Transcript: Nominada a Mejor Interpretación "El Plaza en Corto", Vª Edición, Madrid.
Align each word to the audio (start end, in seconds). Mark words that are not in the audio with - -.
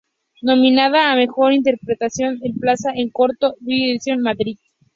Nominada 0.41 1.11
a 1.11 1.15
Mejor 1.15 1.53
Interpretación 1.53 2.39
"El 2.41 2.55
Plaza 2.55 2.89
en 2.91 3.11
Corto", 3.11 3.53
Vª 3.61 3.87
Edición, 3.91 4.21
Madrid. 4.23 4.57